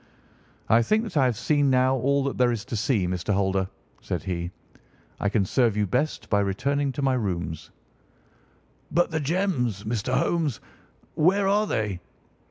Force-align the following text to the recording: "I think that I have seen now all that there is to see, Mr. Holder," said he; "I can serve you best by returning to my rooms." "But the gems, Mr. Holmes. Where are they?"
"I 0.67 0.81
think 0.81 1.03
that 1.03 1.15
I 1.15 1.25
have 1.25 1.37
seen 1.37 1.69
now 1.69 1.95
all 1.95 2.23
that 2.23 2.35
there 2.39 2.51
is 2.51 2.65
to 2.65 2.75
see, 2.75 3.05
Mr. 3.05 3.35
Holder," 3.35 3.69
said 4.01 4.23
he; 4.23 4.49
"I 5.19 5.29
can 5.29 5.45
serve 5.45 5.77
you 5.77 5.85
best 5.85 6.27
by 6.27 6.39
returning 6.39 6.91
to 6.93 7.03
my 7.03 7.13
rooms." 7.13 7.69
"But 8.91 9.11
the 9.11 9.19
gems, 9.19 9.83
Mr. 9.83 10.15
Holmes. 10.17 10.59
Where 11.13 11.47
are 11.47 11.67
they?" 11.67 11.99